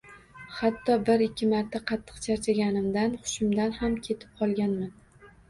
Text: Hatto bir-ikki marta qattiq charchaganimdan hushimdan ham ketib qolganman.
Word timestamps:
Hatto 0.59 0.95
bir-ikki 1.09 1.49
marta 1.51 1.81
qattiq 1.91 2.17
charchaganimdan 2.23 3.15
hushimdan 3.21 3.77
ham 3.83 4.01
ketib 4.09 4.43
qolganman. 4.43 5.33